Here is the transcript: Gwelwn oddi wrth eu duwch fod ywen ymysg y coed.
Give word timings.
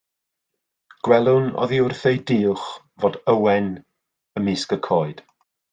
Gwelwn 1.07 1.51
oddi 1.65 1.81
wrth 1.89 2.03
eu 2.13 2.17
duwch 2.31 2.65
fod 3.05 3.21
ywen 3.35 3.73
ymysg 4.41 4.77
y 4.79 4.81
coed. 4.89 5.25